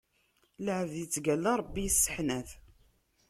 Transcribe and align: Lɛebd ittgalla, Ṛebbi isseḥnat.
Lɛebd 0.65 0.93
ittgalla, 1.05 1.51
Ṛebbi 1.59 1.81
isseḥnat. 1.87 2.49